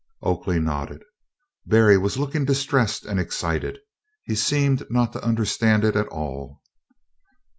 [0.23, 1.03] Oakley nodded.
[1.67, 3.77] Berry was looking distressed and excited.
[4.23, 6.63] He seemed not to understand it at all.